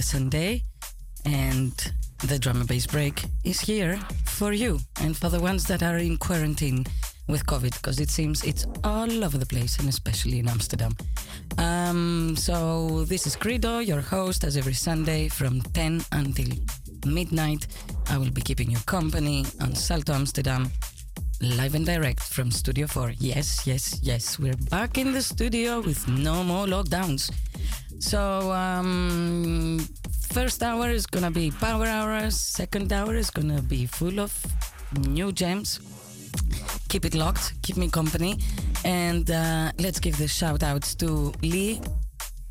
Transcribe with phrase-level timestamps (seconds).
[0.00, 0.62] Another Sunday,
[1.26, 1.92] and
[2.26, 5.98] the drum and bass break is here for you and for the ones that are
[5.98, 6.86] in quarantine
[7.28, 10.96] with COVID, because it seems it's all over the place, and especially in Amsterdam.
[11.58, 16.48] Um, so this is Credo, your host, as every Sunday from 10 until
[17.04, 17.66] midnight.
[18.08, 20.70] I will be keeping you company on Salto Amsterdam
[21.42, 23.12] live and direct from Studio 4.
[23.18, 27.30] Yes, yes, yes, we're back in the studio with no more lockdowns.
[28.00, 29.78] So, um,
[30.32, 34.32] first hour is gonna be power hours, second hour is gonna be full of
[35.06, 35.80] new gems.
[36.88, 38.38] Keep it locked, keep me company,
[38.86, 41.80] and uh, let's give the shout outs to Lee.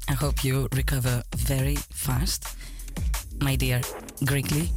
[0.08, 2.45] I hope you recover very fast,
[3.42, 3.81] my dear
[4.22, 4.70] Lee.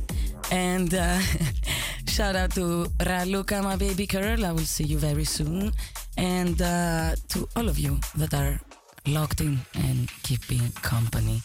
[0.51, 1.21] And uh,
[2.09, 4.45] shout out to Raluca, my baby girl.
[4.45, 5.73] I will see you very soon.
[6.17, 8.59] And uh, to all of you that are
[9.07, 11.43] locked in and keeping company.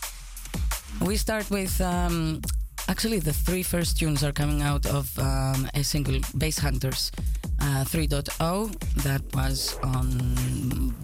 [1.01, 2.41] We start with um,
[2.87, 7.11] actually the three first tunes are coming out of um, a single Bass Hunters
[7.59, 10.95] uh, 3.0 that was on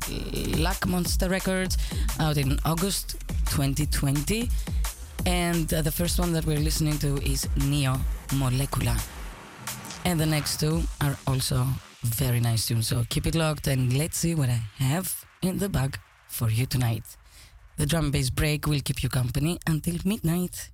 [0.58, 1.78] Black Monster Records
[2.20, 4.50] out in August 2020.
[5.26, 7.96] And uh, the first one that we're listening to is Neo
[8.30, 9.02] Molecula.
[10.06, 11.66] And the next two are also
[12.04, 12.88] very nice tunes.
[12.88, 15.98] So keep it locked and let's see what I have in the bag
[16.34, 17.04] for you tonight.
[17.78, 20.70] The drum bass break will keep you company until midnight.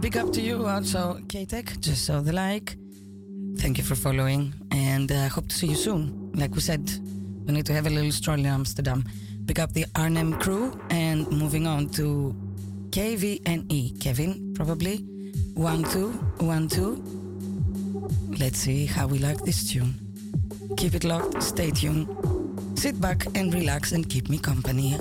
[0.00, 2.76] Big up to you also, K-Tech, just so the like.
[3.56, 6.30] Thank you for following and uh, hope to see you soon.
[6.34, 6.88] Like we said,
[7.46, 9.04] we need to have a little stroll in Amsterdam.
[9.46, 12.34] Pick up the Arnhem crew and moving on to
[12.90, 14.00] KVNE.
[14.00, 14.98] Kevin, probably.
[15.54, 17.02] One, two, one, two.
[18.38, 19.94] Let's see how we like this tune.
[20.76, 22.06] Keep it locked, stay tuned.
[22.78, 24.96] Sit back and relax and keep me company.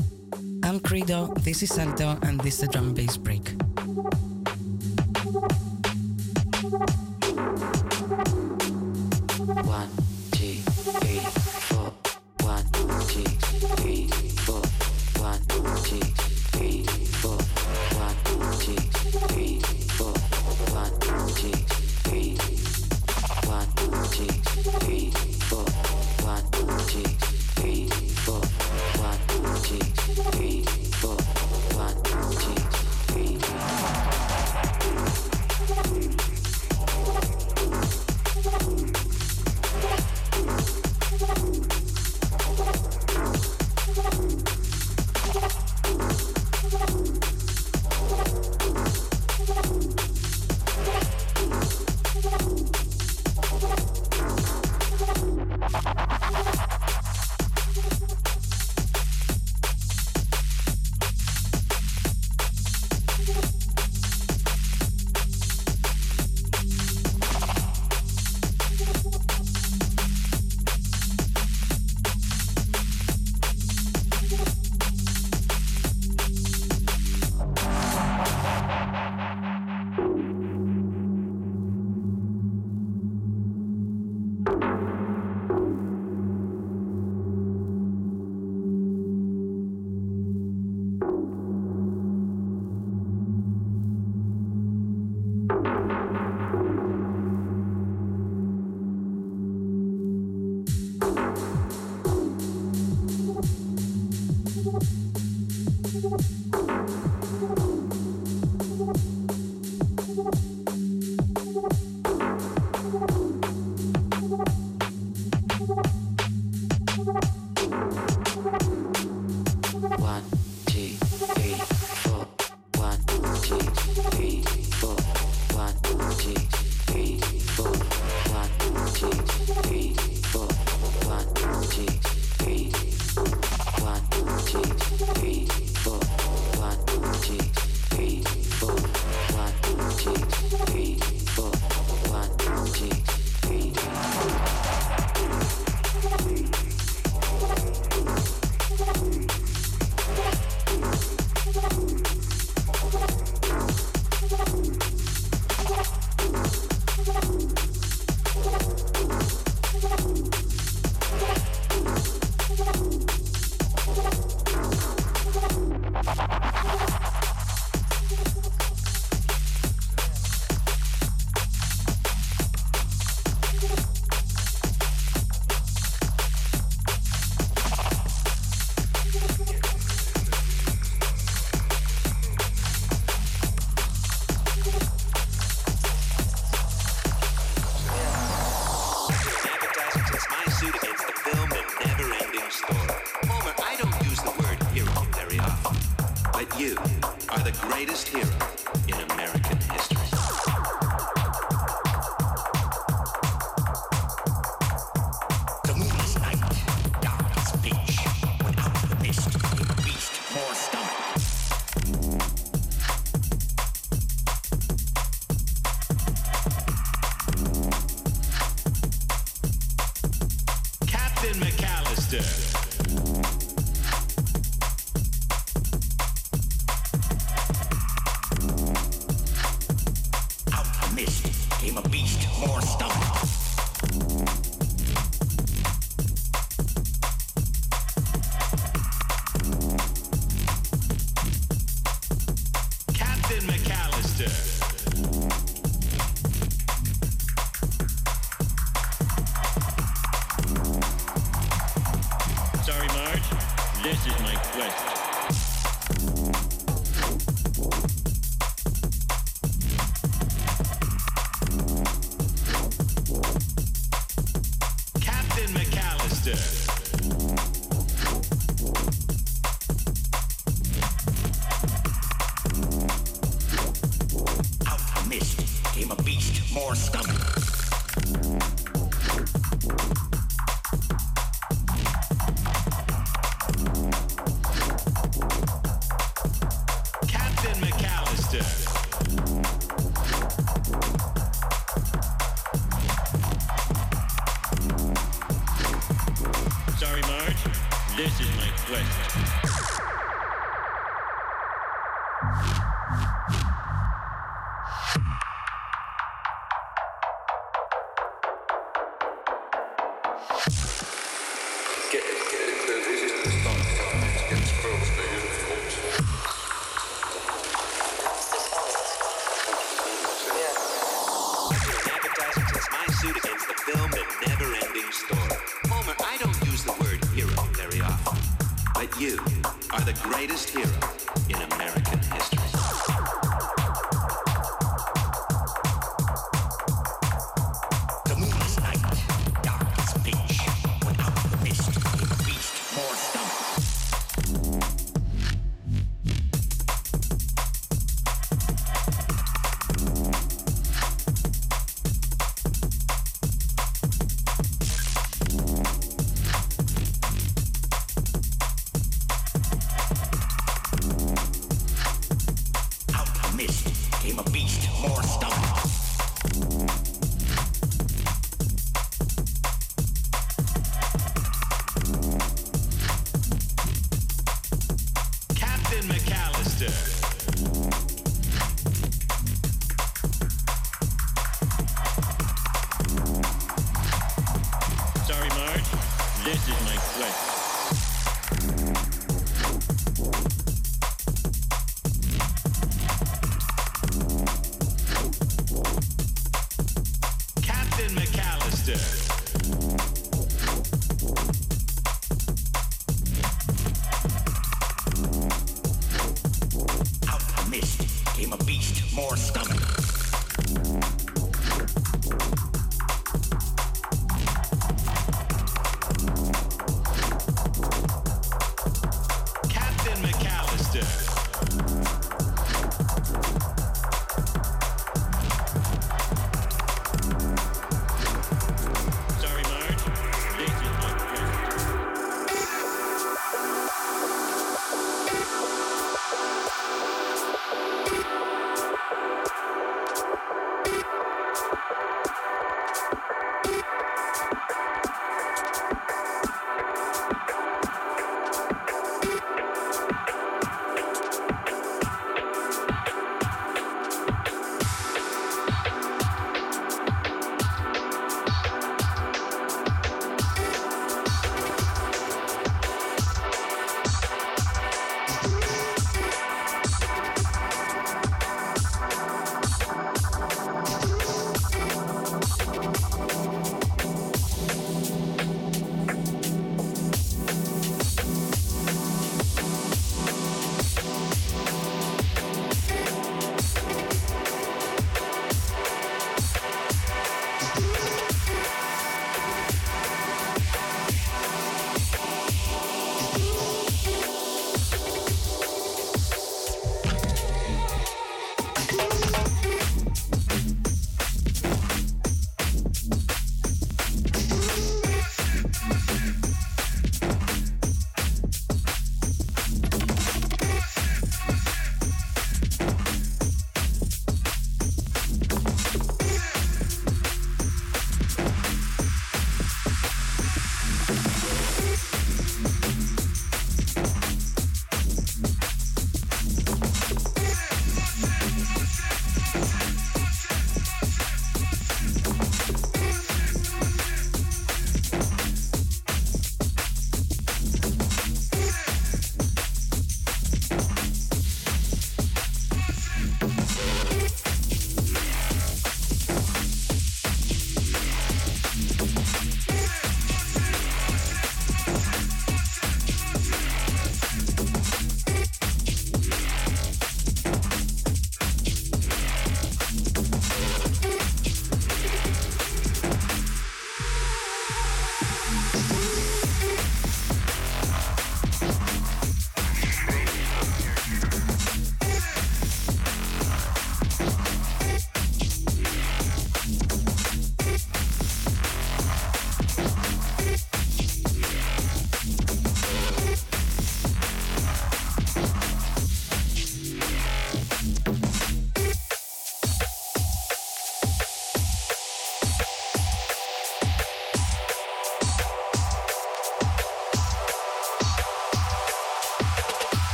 [0.64, 3.47] I'm Credo, this is Salto, and this is the drum bass break.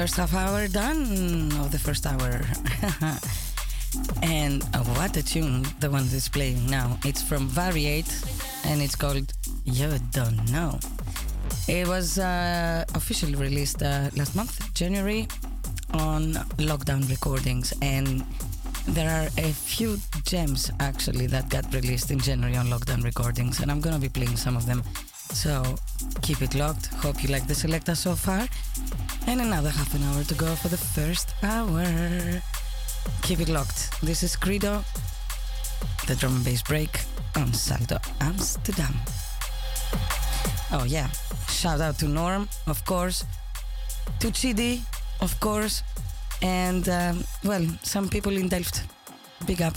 [0.00, 2.40] First half hour done of the first hour.
[4.22, 4.64] and
[4.96, 6.98] what a tune, the one that's playing now.
[7.04, 8.10] It's from Variate
[8.64, 9.30] and it's called
[9.64, 10.78] You Don't Know.
[11.68, 15.28] It was uh, officially released uh, last month, January,
[15.92, 17.74] on Lockdown Recordings.
[17.82, 18.24] And
[18.88, 23.70] there are a few gems actually that got released in January on Lockdown Recordings, and
[23.70, 24.82] I'm gonna be playing some of them.
[25.34, 25.76] So
[26.22, 26.86] keep it locked.
[26.86, 28.48] Hope you like the selecta so far.
[29.30, 31.86] And another half an hour to go for the first hour.
[33.22, 33.92] Keep it locked.
[34.02, 34.84] This is Credo,
[36.08, 36.90] the drum and bass break
[37.36, 38.92] on Salto Amsterdam.
[40.72, 41.10] Oh yeah,
[41.48, 43.24] shout out to Norm, of course,
[44.18, 44.80] to Chidi,
[45.20, 45.84] of course,
[46.42, 48.82] and um, well, some people in Delft.
[49.46, 49.76] Big up.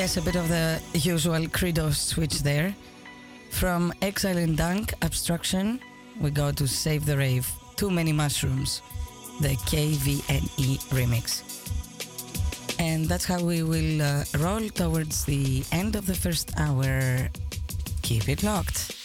[0.00, 2.74] Yes, a bit of the usual credo switch there.
[3.50, 5.78] From Exile in Dunk, Abstraction,
[6.18, 7.46] we go to Save the Rave,
[7.76, 8.80] Too Many Mushrooms,
[9.42, 11.42] the KVNE remix.
[12.80, 17.28] And that's how we will uh, roll towards the end of the first hour.
[18.00, 18.99] Keep it locked.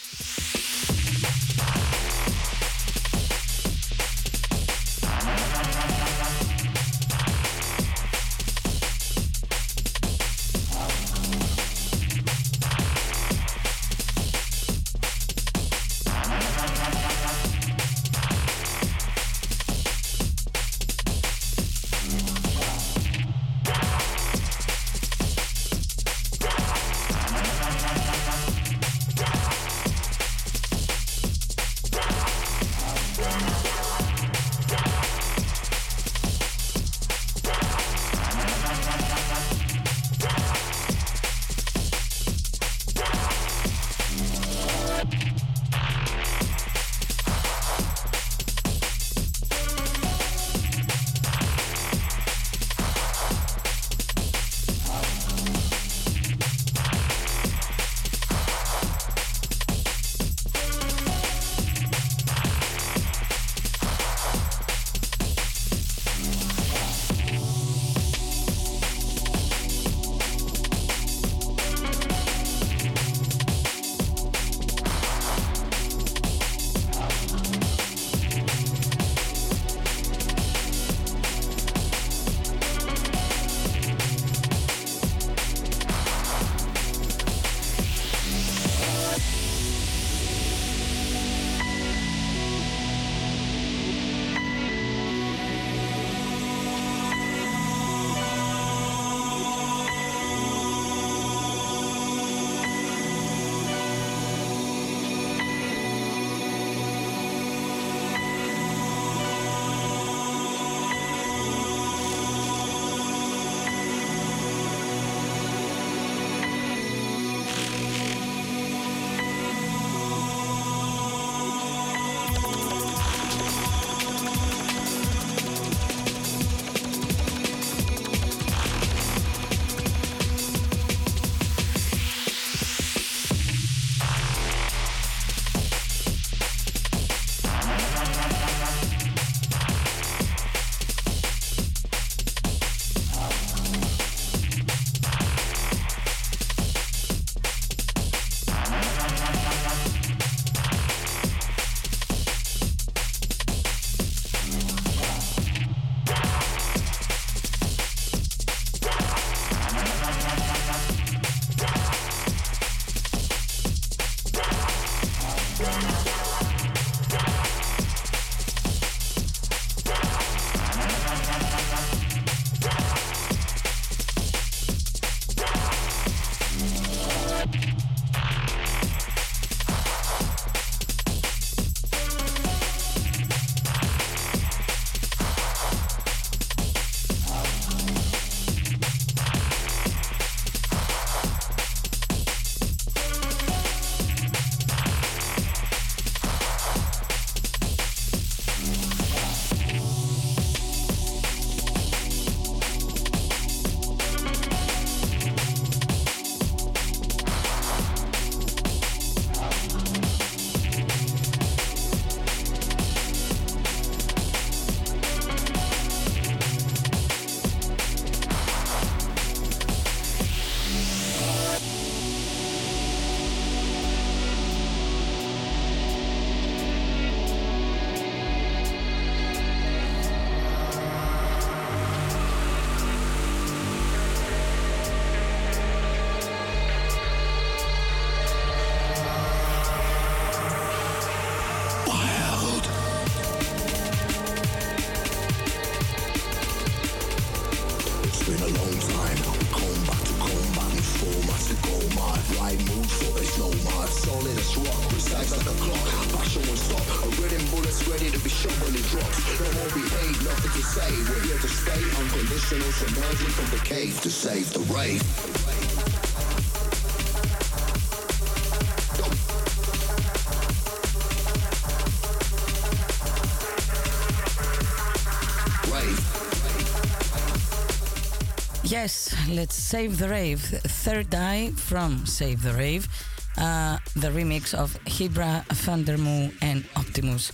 [279.36, 280.40] Let's save the rave.
[280.40, 282.88] Third Eye from Save the Rave.
[283.36, 287.32] Uh, the remix of Hibra, Thundermoo, and Optimus.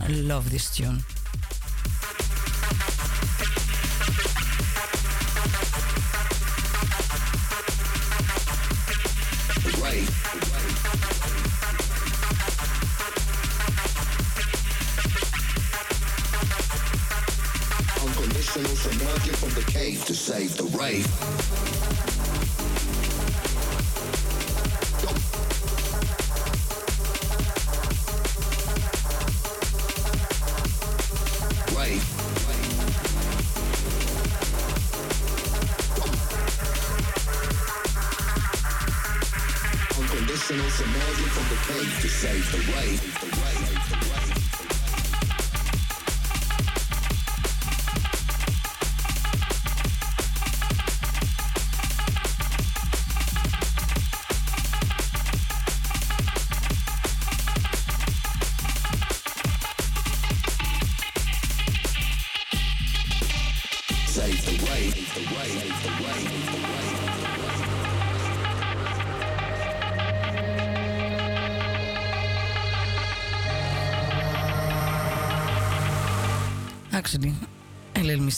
[0.00, 1.00] I love this tune.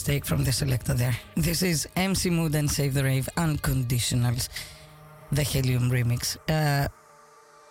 [0.05, 1.17] Mistake from the selector there.
[1.35, 4.49] This is MC Mood and Save the Rave Unconditionals,
[5.31, 6.37] the Helium remix.
[6.47, 6.87] Uh,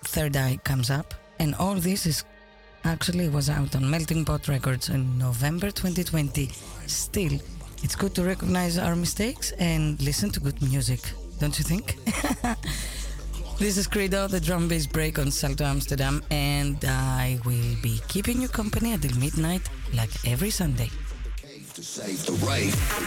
[0.03, 2.25] Third Eye comes up, and all this is
[2.83, 6.51] actually was out on Melting Pot Records in November 2020.
[6.89, 7.39] Still,
[7.85, 11.03] it's good to recognize our mistakes and listen to good music,
[11.39, 11.97] don't you think?
[13.57, 18.43] This is Credo, the drum bass break on Salto Amsterdam, and I will be keeping
[18.43, 19.63] you company until midnight,
[19.95, 20.91] like every Sunday.
[22.05, 23.04] Save the rave.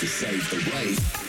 [0.00, 1.19] To save the rave.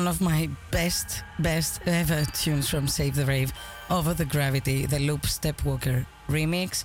[0.00, 3.52] One of my best, best ever tunes from Save the Rave,
[3.90, 6.84] Over the Gravity, the Loop Stepwalker remix.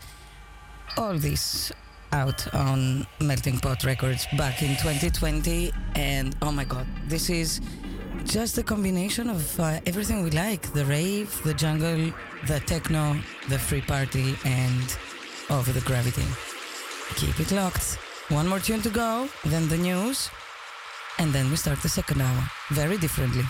[0.97, 1.71] All this
[2.11, 7.61] out on Melting Pot Records back in 2020, and oh my god, this is
[8.25, 12.11] just a combination of uh, everything we like the rave, the jungle,
[12.47, 13.15] the techno,
[13.47, 14.97] the free party, and
[15.49, 16.27] Over the Gravity.
[17.15, 17.97] Keep it locked.
[18.27, 20.29] One more tune to go, then the news.
[21.17, 23.43] And then we start the second hour very differently.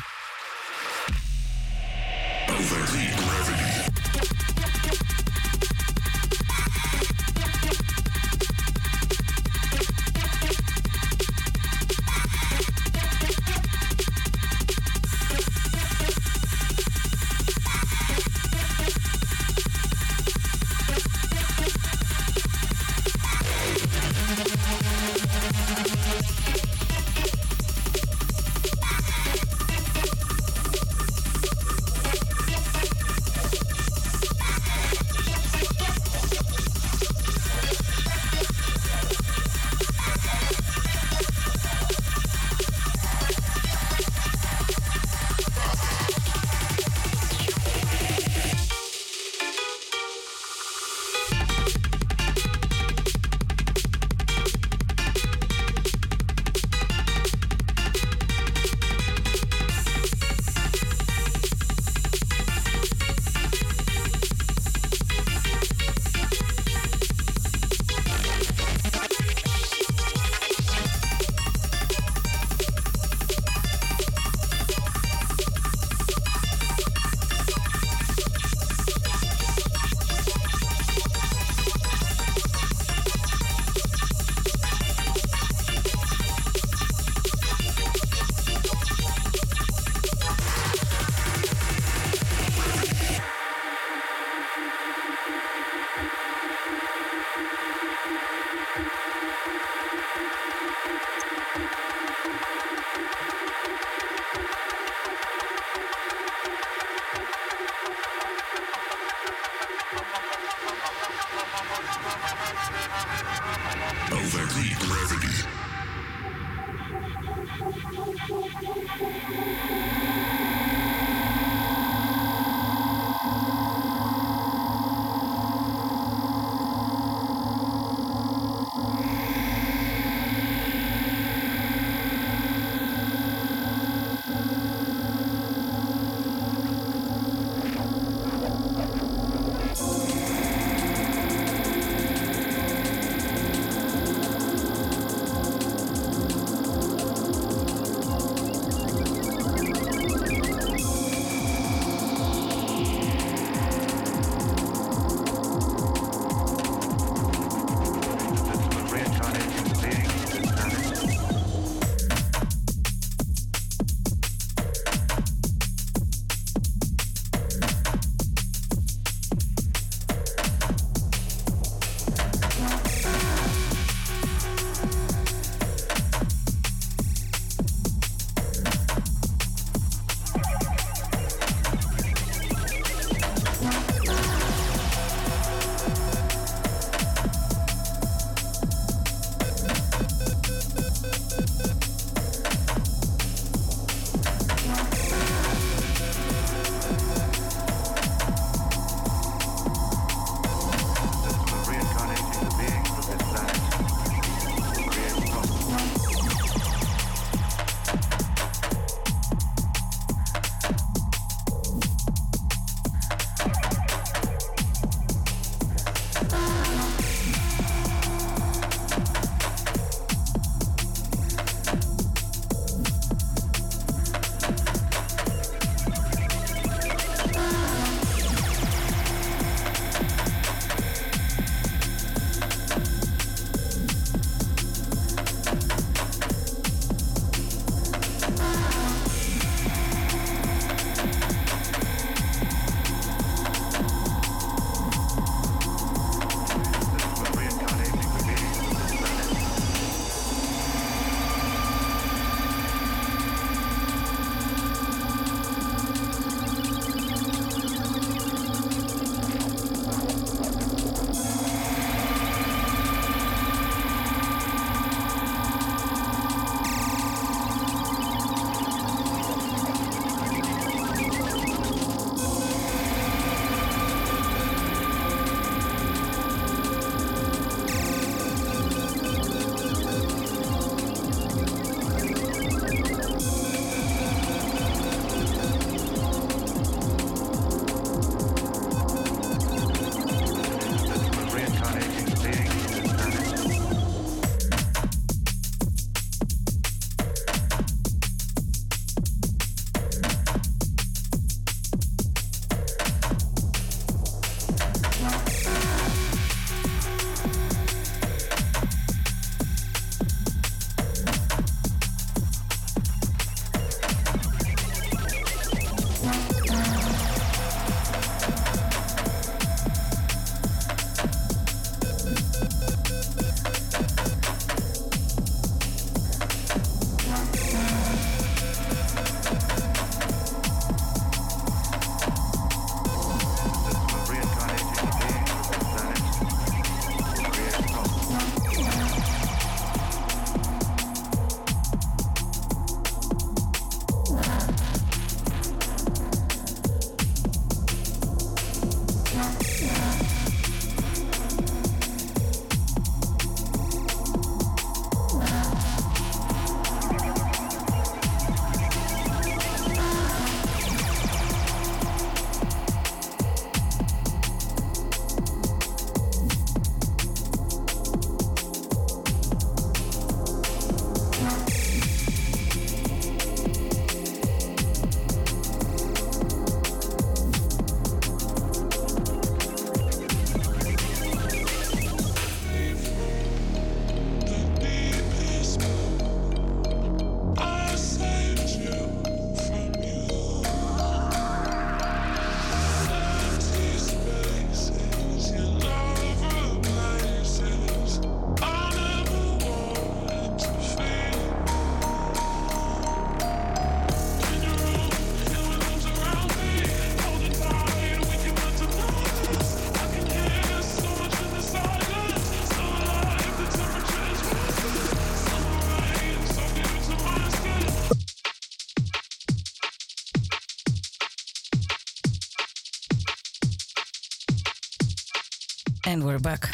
[425.88, 426.50] And we're back.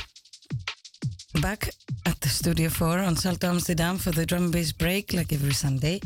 [1.42, 1.70] Back
[2.06, 5.54] at the Studio 4 on Salto Amsterdam for the drum and bass break, like every
[5.54, 6.02] Sunday.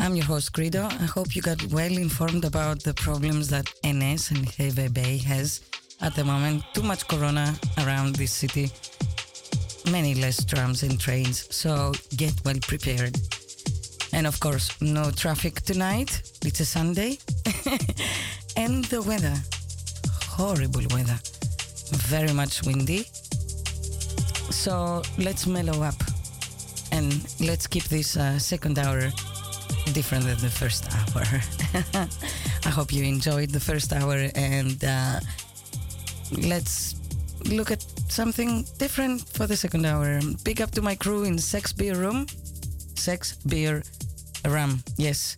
[0.00, 0.84] I'm your host, Credo.
[0.84, 5.60] I hope you got well informed about the problems that NS and Bay has
[6.00, 6.64] at the moment.
[6.72, 8.70] Too much corona around this city,
[9.90, 13.14] many less trams and trains, so get well prepared.
[14.14, 16.22] And of course, no traffic tonight.
[16.42, 17.18] It's a Sunday.
[18.56, 19.36] and the weather
[20.36, 21.18] horrible weather,
[21.90, 23.06] very much windy.
[24.50, 26.00] So let's mellow up
[26.92, 29.10] and let's keep this uh, second hour
[29.92, 31.24] different than the first hour.
[32.64, 35.20] I hope you enjoyed the first hour and uh,
[36.32, 36.94] let's
[37.50, 40.20] look at something different for the second hour.
[40.44, 42.28] Big up to my crew in Sexbierum.
[42.98, 43.82] Sex Beer
[44.46, 45.36] Rum, yes.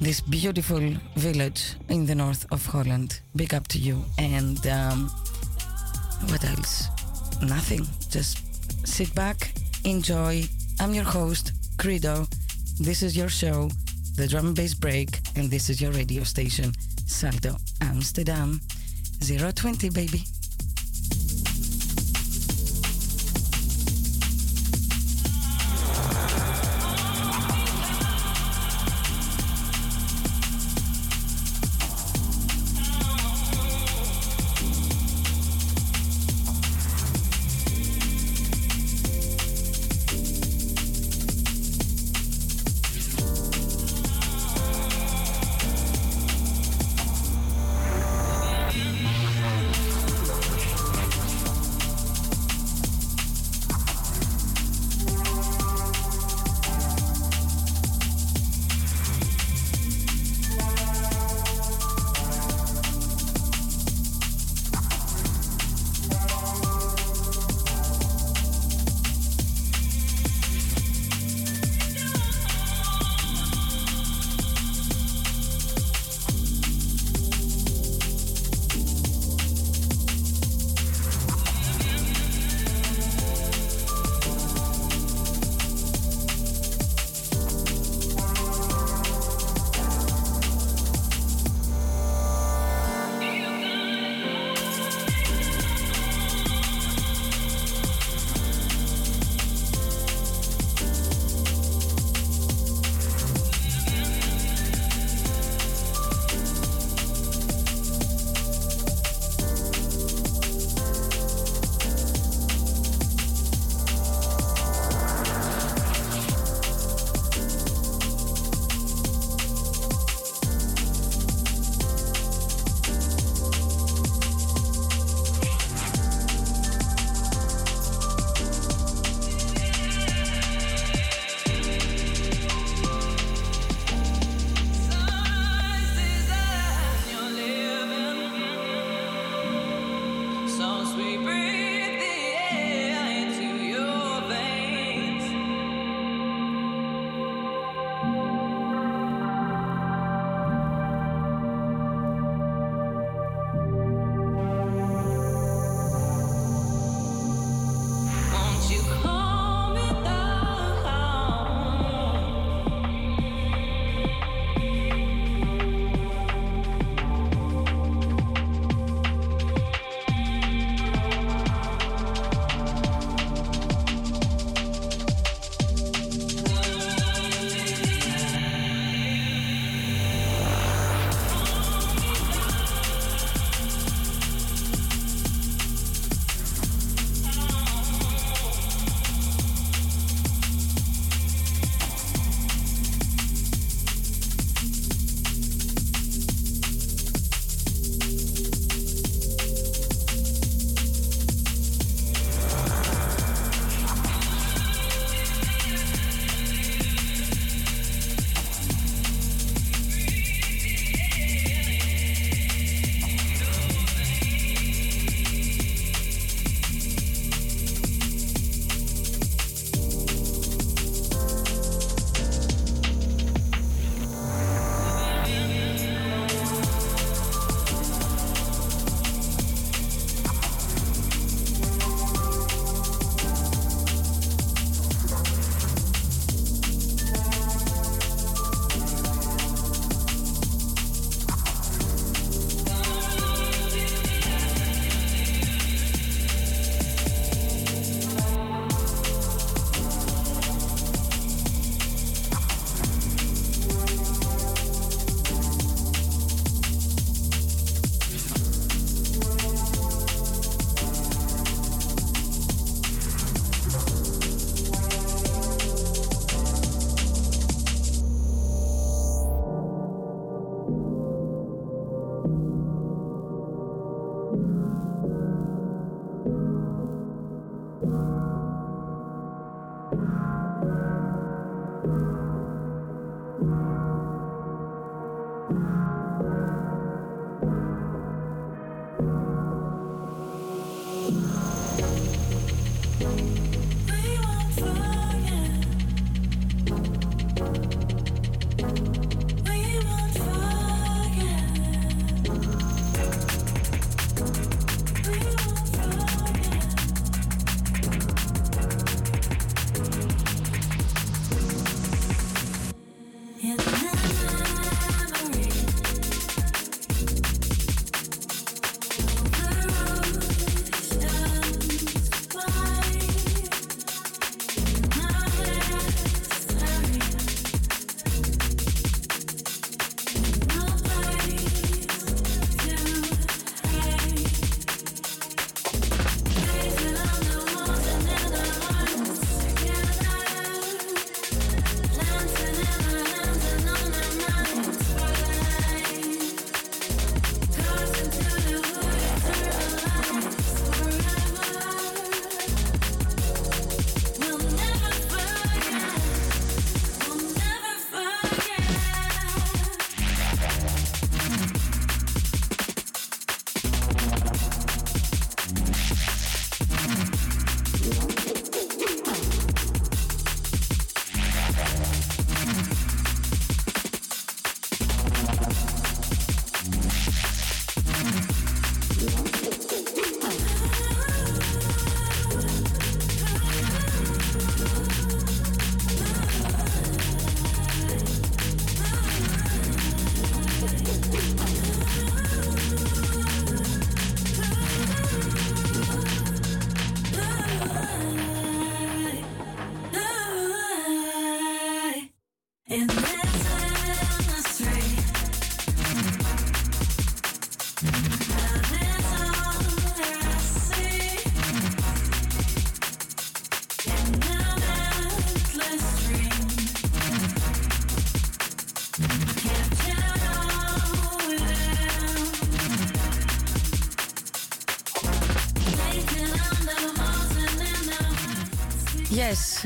[0.00, 3.20] This beautiful village in the north of Holland.
[3.34, 4.04] Big up to you.
[4.18, 5.10] And um,
[6.28, 6.88] what else?
[7.42, 7.86] Nothing.
[8.10, 9.52] Just sit back,
[9.84, 10.44] enjoy.
[10.78, 12.26] I'm your host, Credo.
[12.78, 13.70] This is your show,
[14.16, 16.72] The Drum and Bass Break, and this is your radio station,
[17.06, 18.60] Salto Amsterdam.
[19.20, 20.24] 020, baby.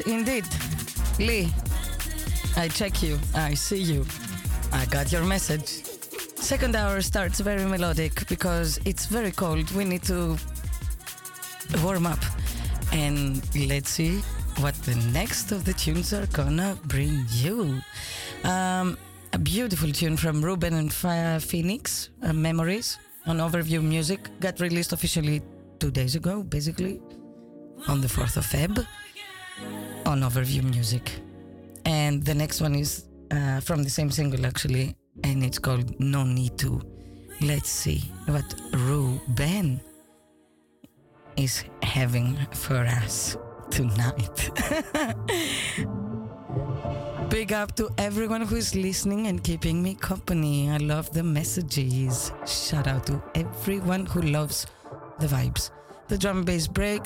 [0.06, 0.44] Indeed.
[1.18, 1.48] Lee,
[2.56, 3.18] I check you.
[3.34, 4.04] I see you.
[4.72, 5.84] I got your message.
[6.36, 9.70] Second hour starts very melodic because it's very cold.
[9.72, 10.36] We need to
[11.82, 12.18] warm up.
[12.92, 14.18] And let's see
[14.58, 17.80] what the next of the tunes are gonna bring you.
[18.44, 18.98] Um,
[19.32, 24.28] a beautiful tune from Ruben and Fi- Phoenix, uh, Memories, on Overview Music.
[24.40, 25.42] Got released officially
[25.80, 27.00] two days ago, basically,
[27.88, 28.86] on the 4th of Feb,
[30.06, 31.10] on Overview Music.
[31.84, 36.24] And the next one is uh, from the same single, actually, and it's called No
[36.24, 36.80] Need To.
[37.40, 39.80] Let's see what Ruben
[41.36, 43.36] is having for us
[43.70, 44.50] tonight.
[47.28, 50.70] Big up to everyone who is listening and keeping me company.
[50.70, 52.32] I love the messages.
[52.46, 54.66] Shout out to everyone who loves
[55.18, 55.70] the vibes.
[56.08, 57.02] The drum and bass break,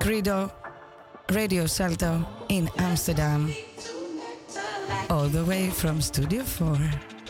[0.00, 0.52] Credo,
[1.30, 3.52] Radio Salto in Amsterdam.
[5.10, 6.78] All the way from Studio 4.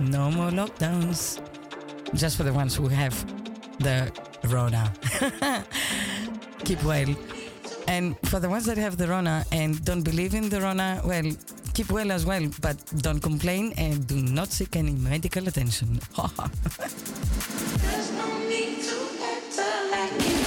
[0.00, 1.40] No more lockdowns.
[2.14, 3.14] Just for the ones who have
[3.78, 4.10] the
[4.48, 4.92] Rona.
[6.64, 7.14] Keep well.
[7.86, 11.30] And for the ones that have the Rona and don't believe in the Rona, well,
[11.74, 16.00] keep well as well, but don't complain and do not seek any medical attention.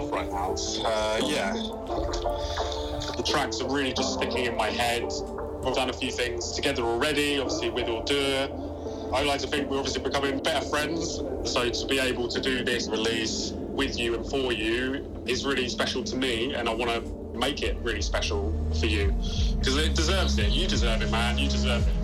[0.00, 0.54] Bath right now.
[0.84, 1.52] Uh, yeah.
[3.16, 5.02] The tracks are really just sticking in my head.
[5.64, 9.12] We've done a few things together already, obviously with Ordure.
[9.12, 11.20] I like to think we're obviously becoming better friends.
[11.44, 15.68] So to be able to do this release with you and for you is really
[15.68, 19.14] special to me, and I want to make it really special for you
[19.58, 20.50] because it deserves it.
[20.50, 21.38] You deserve it, man.
[21.38, 21.97] You deserve it.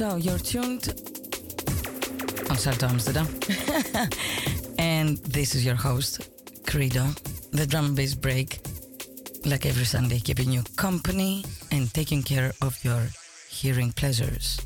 [0.00, 0.88] So you're tuned
[2.48, 3.28] on Salto Amsterdam.
[4.78, 6.26] and this is your host,
[6.66, 7.04] Credo,
[7.50, 8.60] the drum and bass break,
[9.44, 13.02] like every Sunday, keeping you company and taking care of your
[13.50, 14.58] hearing pleasures.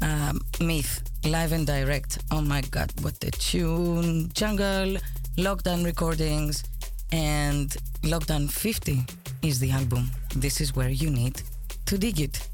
[0.00, 2.20] Um, Myth, live and direct.
[2.30, 4.30] Oh my god, what a tune!
[4.32, 4.96] Jungle,
[5.36, 6.64] Lockdown Recordings,
[7.12, 9.04] and Lockdown 50
[9.42, 10.10] is the album.
[10.34, 11.42] This is where you need
[11.84, 12.48] to dig it.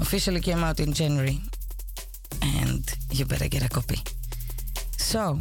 [0.00, 1.40] Officially came out in January,
[2.42, 3.98] and you better get a copy.
[4.96, 5.38] So,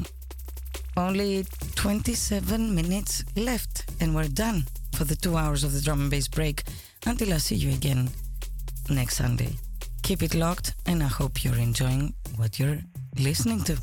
[0.96, 4.66] only 27 minutes left, and we're done
[4.96, 6.64] for the two hours of the drum and bass break
[7.06, 8.10] until I see you again
[8.90, 9.56] next Sunday.
[10.04, 12.80] Keep it locked, and I hope you're enjoying what you're
[13.18, 13.78] listening to.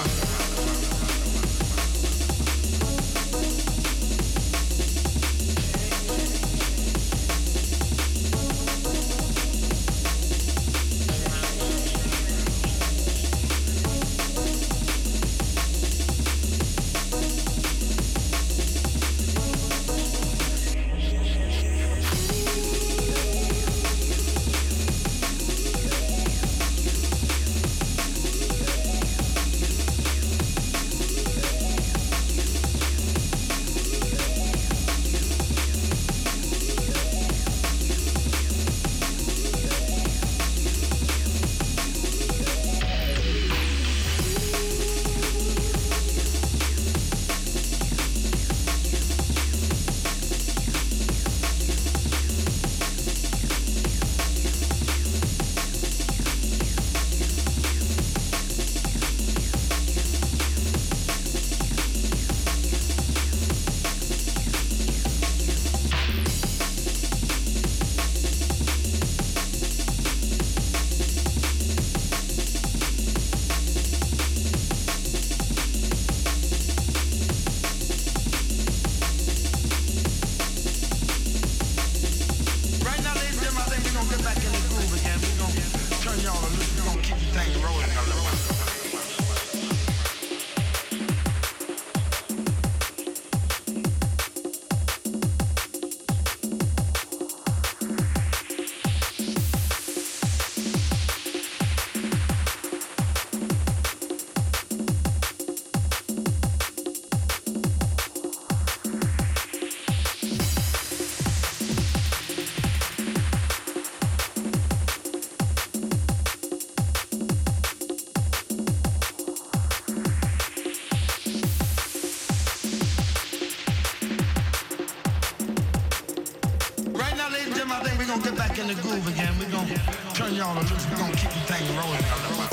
[130.13, 130.69] turn y'all loose.
[130.91, 132.52] We're gonna keep the thing rolling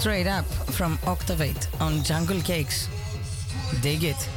[0.00, 2.88] straight up from Octavate on Jungle Cakes.
[3.82, 4.29] Dig it.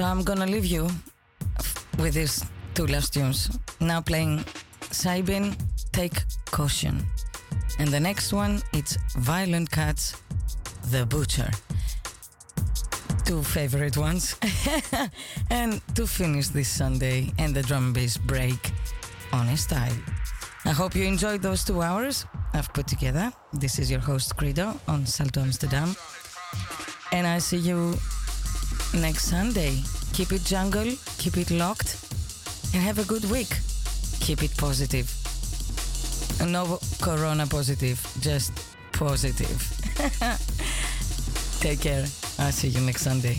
[0.00, 0.88] So I'm gonna leave you
[1.98, 3.50] with these two last tunes.
[3.80, 4.38] Now playing
[4.88, 5.54] Saibin,
[5.92, 7.04] Take Caution.
[7.78, 10.16] And the next one, it's Violent Cats,
[10.90, 11.50] The Butcher.
[13.26, 14.36] Two favorite ones.
[15.50, 18.72] and to finish this Sunday and the drum bass break
[19.34, 19.98] on a style.
[20.64, 22.24] I hope you enjoyed those two hours
[22.54, 23.30] I've put together.
[23.52, 25.94] This is your host Credo on Salto Amsterdam.
[27.12, 27.98] And I see you
[28.94, 29.82] next Sunday.
[30.12, 31.96] Keep it jungle, keep it locked,
[32.74, 33.48] and have a good week.
[34.20, 35.08] Keep it positive.
[36.46, 38.52] No corona positive, just
[38.92, 39.60] positive.
[41.60, 42.06] Take care.
[42.38, 43.38] I'll see you next Sunday.